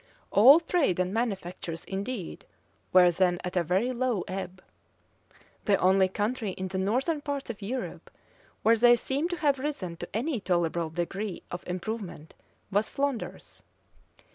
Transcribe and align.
All 0.31 0.59
trade 0.59 0.97
and 0.99 1.13
manufactures, 1.13 1.85
indeed, 1.85 2.45
were 2.91 3.11
then 3.11 3.37
at 3.43 3.55
a 3.55 3.61
very 3.61 3.91
low 3.93 4.23
ebb. 4.27 4.63
The 5.65 5.75
only 5.77 6.07
country 6.07 6.53
in 6.53 6.69
the 6.69 6.79
northern 6.79 7.21
parts 7.21 7.51
of 7.51 7.61
Europe, 7.61 8.09
where 8.63 8.75
they 8.77 8.95
seem 8.95 9.29
to 9.29 9.37
have 9.37 9.59
risen 9.59 9.97
to 9.97 10.09
any 10.11 10.39
tolerable 10.39 10.89
degree 10.89 11.43
of 11.51 11.63
improvement, 11.67 12.33
was 12.71 12.89
Flanders. 12.89 13.61